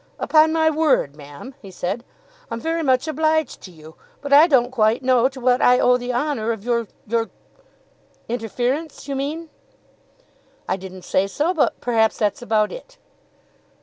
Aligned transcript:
"Upon 0.17 0.51
my 0.51 0.71
word, 0.71 1.15
ma'am," 1.15 1.53
he 1.61 1.69
said, 1.69 2.03
"I'm 2.49 2.59
very 2.59 2.81
much 2.81 3.07
obliged 3.07 3.61
to 3.61 3.71
you, 3.71 3.93
but 4.19 4.33
I 4.33 4.47
don't 4.47 4.71
quite 4.71 5.03
know 5.03 5.29
to 5.29 5.39
what 5.39 5.61
I 5.61 5.77
owe 5.79 5.95
the 5.97 6.11
honour 6.11 6.51
of 6.51 6.63
your 6.63 6.87
your" 7.05 7.29
"Interference 8.27 9.07
you 9.07 9.15
mean." 9.15 9.51
"I 10.67 10.75
didn't 10.75 11.05
say 11.05 11.27
so, 11.27 11.53
but 11.53 11.79
perhaps 11.81 12.17
that's 12.17 12.41
about 12.41 12.71
it." 12.71 12.97